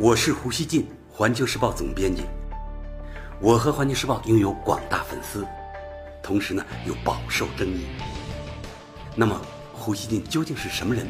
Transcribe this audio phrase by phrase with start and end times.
[0.00, 2.22] 我是胡锡进，环球时报总编辑。
[3.40, 5.44] 我和环球时报拥有广大粉丝，
[6.22, 7.84] 同时呢又饱受争议。
[9.16, 11.04] 那么，胡锡进究竟是什么人？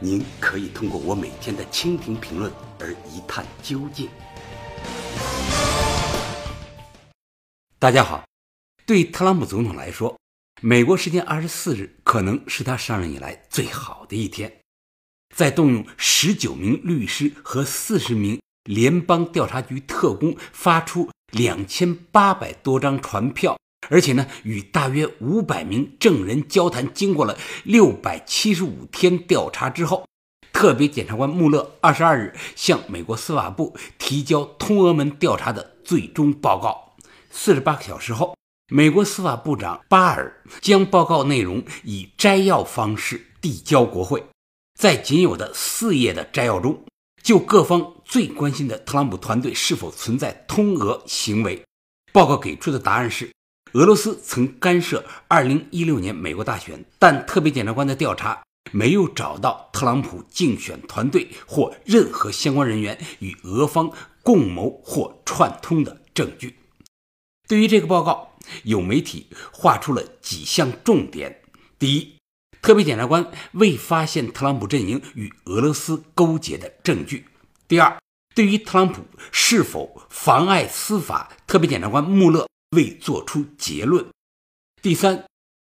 [0.00, 2.50] 您可以通过我每天的蜻蜓评论
[2.80, 4.08] 而一探究竟。
[7.78, 8.24] 大家好，
[8.86, 10.16] 对特朗普总统来说，
[10.62, 14.50] 美国时间二十四日可能是他上任以来最好的一天。
[15.38, 23.56] 在动用十九名律师和四十名联邦调查局特工发出两千八百多张传票，
[23.88, 30.04] 而且呢，与大约五百名证人交谈，经过了六百七十五天调查之后，
[30.52, 36.96] 特别检察官穆勒二十二日向美国司法部提交通俄门调查的最终报告。
[37.30, 38.34] 四十八个小时后，
[38.72, 44.24] 美国司法部长巴尔将报告内容以摘要方式递交国会。
[44.78, 46.84] 在仅有的四页的摘要中，
[47.20, 51.60] 就各方最关心的特朗普团队是否存在通俄行为，
[52.12, 53.28] 报告给出的答案是：
[53.72, 63.90] 俄罗斯曾干涉2016年美国大选，但特别检察官的调查没有找到特朗普竞选团队或任何相关人员与俄方
[64.22, 66.56] 共谋或串通的证据。
[67.48, 71.42] 对于这个报告，有媒体画出了几项重点：
[71.80, 72.17] 第一。
[72.60, 77.24] 特别检察官未发现特朗普阵营与俄罗斯勾结的证据。
[77.66, 77.98] 第二，
[78.34, 84.04] 对于特朗普是否妨碍司法，特别检察官穆勒未作出结论。
[84.82, 85.24] 第三，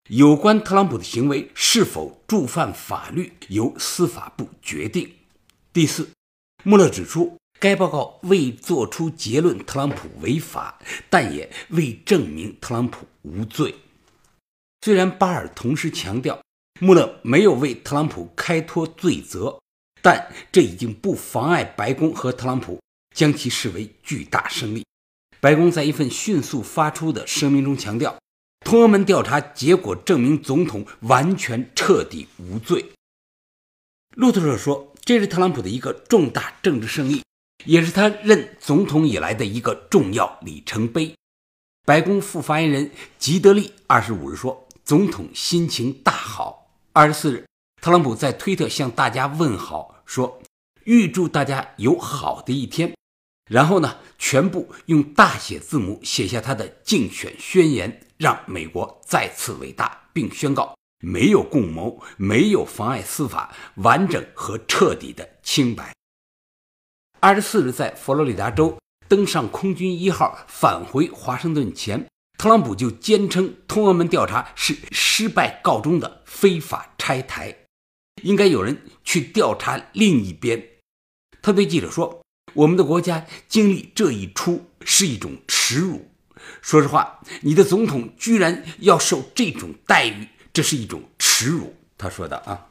[0.09, 5.15] 有关特朗普的行为是否触犯法律，由司法部决定。
[5.73, 6.11] 第四，
[6.65, 13.75] 穆勒指出，该报告未作出结论特朗普违法，但也未证明特朗普无罪。
[14.83, 16.41] 虽然巴尔同时强调。
[16.85, 19.61] 穆勒没有为特朗普开脱罪责，
[20.03, 22.81] 但这已经不妨碍白宫和特朗普
[23.15, 24.85] 将其视为巨大胜利。
[25.39, 28.19] 白宫在一份迅速发出的声明中强调，
[28.65, 32.85] 通俄门调查结果证明总统完全彻底无罪。
[34.17, 37.23] 路透社说，这是特朗普的一个重大政治胜利，
[37.65, 41.15] 也是他任总统以来的一个重要里程碑。
[41.87, 42.91] 白宫副发言人
[43.21, 46.61] 吉德利二十五日说，总统心情大好。
[46.95, 47.47] 二十四日，
[47.80, 50.42] 特朗普在推特向大家问好，说
[50.85, 52.92] ：“预祝大家有好的一天。”
[53.51, 65.95] 然后呢，全部用大写字母写下他的竞选宣言，让美国再次伟大，并宣告没有共谋，没有妨碍司法完整和彻底的清白。
[67.20, 68.77] 二十四日，在佛罗里达州
[69.09, 72.07] 登上空军一号返回华盛顿前。
[72.42, 77.57] 特朗普就坚称通俄门调查是失败告终的非法拆台，
[78.25, 80.61] 应该有人去调查另一边。
[81.41, 82.20] 他对记者说
[82.55, 86.11] ：“我们的国家经历这一出是一种耻辱。
[86.61, 92.67] 说实话，你的总统居然要受这种待遇，这是一种耻辱。”他说的啊。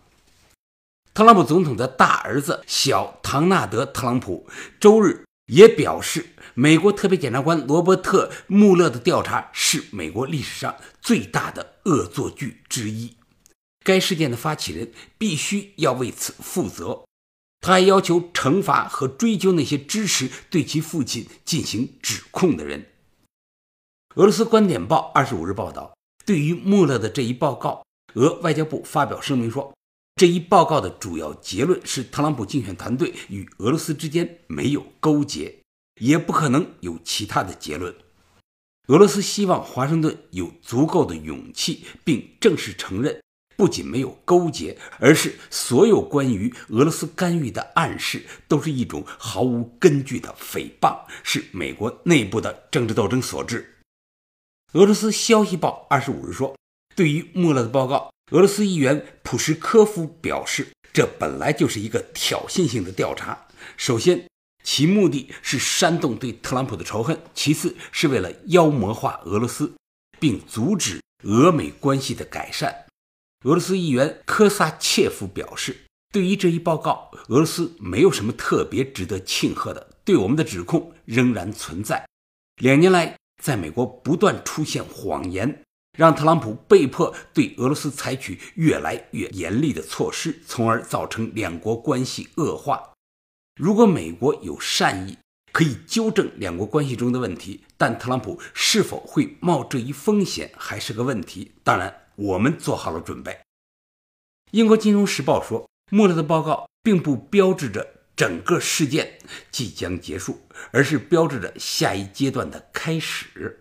[1.14, 4.46] 特朗普总统的大儿子小唐纳德·特朗普
[4.82, 5.24] 周日。
[5.52, 13.18] 也表示，美国特别检察官罗伯特·穆勒的调查是美国历史上最大的恶作剧之一。
[13.84, 17.04] 该事件的发起人必须要为此负责。
[17.60, 22.88] 他还要求惩罚和追究那些支持对其父亲进行指控的人。
[24.16, 25.94] 俄罗斯观点报二十五日报道，
[26.26, 29.74] 对于穆勒的这一报告，俄外交部发表声明说。
[30.16, 35.64] 这一报告的主要结论是，特朗普竞选团队与俄罗斯之间没有勾结，
[36.00, 37.96] 也不可能有其他的结论。
[38.88, 43.20] 俄罗斯希望华盛顿有足够的勇气，并正式承认，
[43.56, 53.78] 不仅没有勾结，而是所有关于俄罗斯干预的暗示都是一种毫无根据的诽谤，是美国内部的政治斗争所致。
[54.74, 56.56] 俄罗斯消息报二十五日说，
[56.96, 58.12] 对于穆勒的报告。
[58.32, 63.48] 俄罗斯议员普什科夫表示，这本来就是一个挑衅性的调查。
[63.76, 64.26] 首先，
[64.64, 69.74] 其目的是煽动对特朗普的仇恨；其次，是为了妖魔化俄罗斯，
[70.18, 72.86] 并阻止俄美关系的改善。
[73.44, 75.76] 俄罗斯议员科萨切夫表示，
[76.14, 79.90] 对于这一报告，俄罗斯没有什么特别值得庆贺的。
[80.06, 82.08] 对我们的指控仍然存在。
[82.62, 85.62] 两年来，在美国不断出现谎言。
[85.98, 92.92] 让特朗普被迫对俄罗斯采取越来越严厉的措施，从而造成两国关系恶化。
[93.60, 95.18] 如果美国有善意，
[95.52, 101.52] 可以纠正两国关系中的问题，但特朗普是否会冒这一风险还是个问题。
[101.64, 103.38] 当然，我们做好了准备。
[104.52, 107.86] 英国金融时报说，莫勒的报告并不标志着
[108.16, 109.20] 整个事件
[109.52, 110.40] 即将结束，
[110.72, 113.61] 而是标志着下一阶段的开始。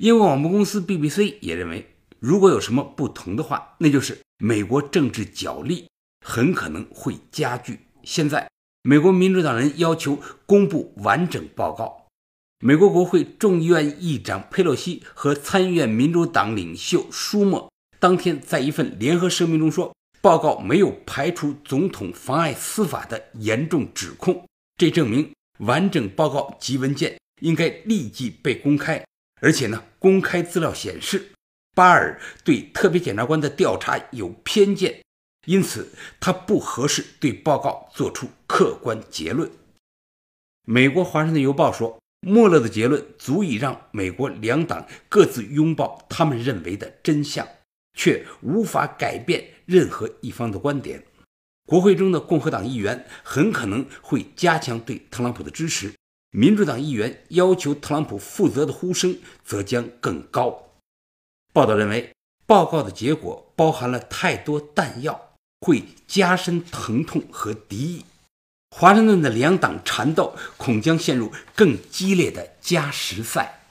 [0.00, 1.86] 英国广播公司 BBC 也认为，
[2.18, 5.88] 如果有什么不同的话，那就是美国政治角力
[6.24, 7.80] 很可能会加剧。
[8.02, 8.48] 现在，
[8.82, 12.06] 美国民主党人要求公布完整报告。
[12.64, 24.46] 美国国会众议院议长佩洛西和参议院民主党领袖舒默当天在一份联合声明中说，报告没有排除总统妨碍司法的严重指控，
[24.78, 29.04] 这证明完整报告及文件应该立即被公开。
[29.40, 31.32] 而且呢，公开资料显示，
[31.74, 35.02] 巴尔对特别检察官的调查有偏见，
[35.46, 35.88] 因此
[36.20, 39.50] 他不合适对报告做出客观结论。
[40.66, 47.48] 美国《华盛顿邮报》说，穆勒的结论足以让美国两党各自拥抱他们认为的真相，
[47.94, 51.02] 却无法改变任何一方的观点。
[51.66, 55.94] 国会中的共和党议员很可能会加强对特朗普的支持。
[56.32, 60.70] 民主党议员要求特朗普负责的呼声则将更高。
[61.52, 62.14] 报道认为，
[62.46, 68.04] 报告的结果包含了太多弹药，会加深疼痛和敌意。
[68.70, 73.62] 华盛顿的两党缠斗恐将陷入更激烈的加时赛。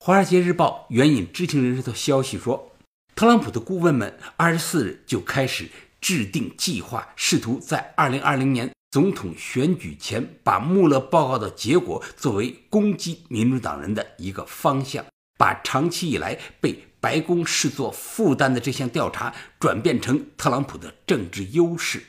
[0.04, 2.72] 《华尔街日报》援引知情人士的消息说，
[3.14, 5.68] 特朗普的顾问们二十四日就开始
[6.00, 8.70] 制定计划，试图在二零二零年。
[8.90, 15.04] 总统选举前，把穆勒报告的结果作为攻击民主党人的一个方向，
[15.38, 22.02] 把长期以来被白宫视作负担的这项调查转变成特朗普的政治优势。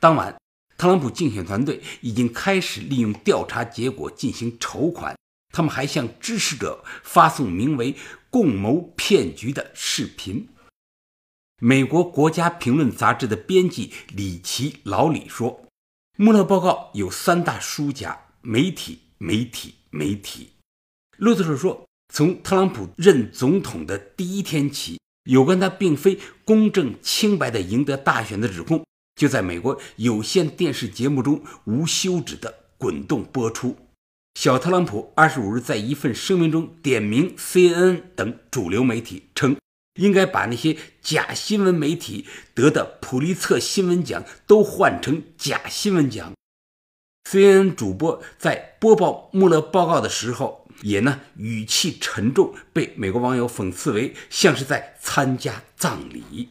[0.00, 0.34] 当晚，
[0.78, 5.14] 特朗普竞选团队已经开始利用调查结果进行筹款，
[5.52, 7.94] 他们还向支持者发送名为
[8.30, 10.48] “共谋骗局”的视频。
[11.58, 15.66] 美国国家评论杂志的编辑里奇·老李说。
[16.22, 20.50] 穆勒报告有三大输家：媒体、媒体、媒体。
[21.16, 28.84] 路透社说，从特朗普任总统的第一天起，有关他并非公正清白地赢得大选的指控，
[29.14, 33.74] 就在美国有线电视节目中无休止地滚动播出。
[34.34, 39.56] 小特朗普二十五日在一份声明中点名 CNN 等主流媒体，称。
[39.94, 46.32] 应该把那些假新闻媒体得的普利策新闻奖都换成假新闻奖。
[47.28, 56.48] CNN 主播在播报穆勒报告的时候，也呢语气沉重，被美国网友讽刺为像是在参加葬礼。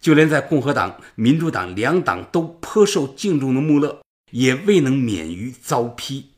[0.00, 4.00] 就连在共和党、民主党两党都颇受敬重的穆勒，
[4.30, 6.30] 也未能免于遭批。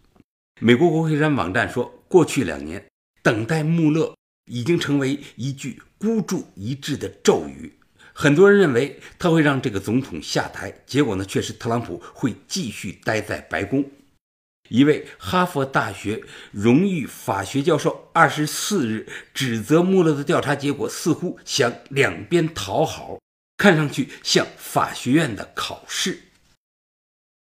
[0.60, 2.86] 美国国会山网站说，过去两年
[3.22, 4.14] 等待穆勒。
[4.46, 7.74] 已经成为一句孤注一掷的咒语。
[8.14, 13.84] 很多人认为他会让这个总统下台，结果呢，却是特朗普会继续待在白宫。
[14.70, 23.18] 一位哈佛大学荣誉法学教授二十四日指责穆勒的调查结果似乎想两边讨好，
[23.58, 26.20] 看上去像法学院的考试。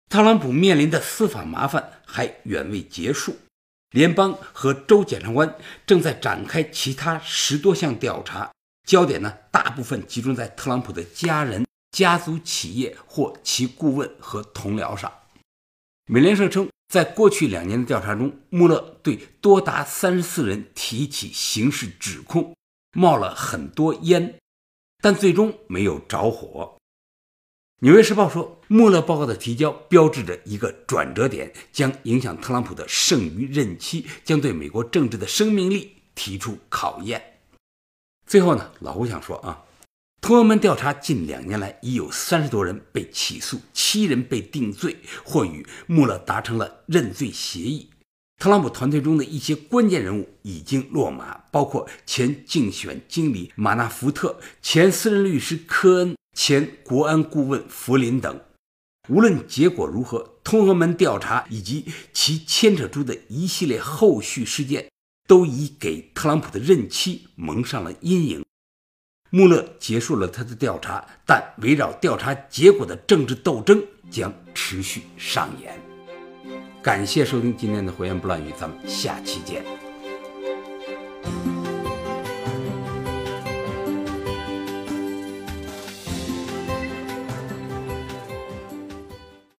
[0.09, 3.37] 特朗普面临的司法麻烦还远未结束。
[3.91, 5.57] 联邦和州检察官
[5.87, 8.53] 正在展开其他十多项调查，
[8.87, 15.11] 焦点呢大部分集中在特朗普的家人、家族企业或其顾问和同僚上。
[16.11, 22.55] 美联社称，在过去两年的调查中，穆勒对多达三十四人提起刑事指控，
[22.93, 24.39] 冒了很多烟，
[25.03, 26.77] 但最终没有着火。
[27.81, 37.39] 《纽约时报》说，穆勒报告的提交标志着一个转折点，将影响特朗普的剩余任期，将对美国政治的生命力提出考验。
[38.27, 39.63] 最后呢，老胡想说啊，
[40.21, 47.91] 通俄门调查近两年来已有三十多人被起诉，七人被定罪或与穆勒达成了认罪协议。
[48.41, 56.17] 特朗普团队中的一些关键人物已经落马，包括前竞选经理马纳福特、前私人律师科恩。
[56.39, 58.41] 前国安顾问弗林等，
[59.09, 64.89] 无论结果如何，通俄门调查以及其牵扯出的一系列后续事件，
[65.27, 68.45] 都已给特朗普的任期蒙上了阴影。
[69.31, 75.77] 穆勒结束了他的调查，但围绕调查结果的政治斗争将持续上演。
[76.81, 79.88] 感谢收听今天的《火焰不乱语》，咱们下期见。